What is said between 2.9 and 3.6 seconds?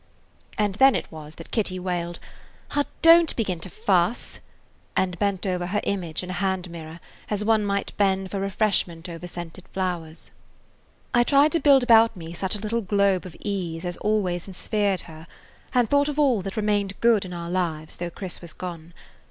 don't begin